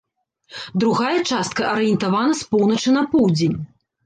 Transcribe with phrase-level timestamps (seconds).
[0.83, 3.57] Другая частка арыентавана з поўначы на поўдзень.